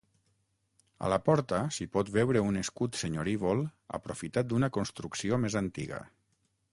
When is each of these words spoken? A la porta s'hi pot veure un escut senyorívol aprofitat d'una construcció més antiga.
A 1.07 1.11
la 1.13 1.19
porta 1.25 1.59
s'hi 1.75 1.87
pot 1.97 2.09
veure 2.15 2.41
un 2.47 2.57
escut 2.63 2.97
senyorívol 3.03 3.63
aprofitat 4.01 4.49
d'una 4.53 4.71
construcció 4.79 5.43
més 5.45 5.59
antiga. 5.65 6.01